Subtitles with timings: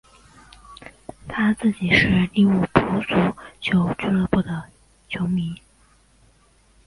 [1.27, 3.13] 他自己是利物浦足
[3.59, 4.65] 球俱乐部的
[5.07, 5.53] 球迷。